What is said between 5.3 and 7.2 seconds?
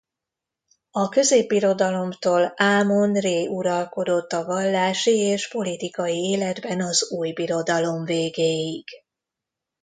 politikai életben az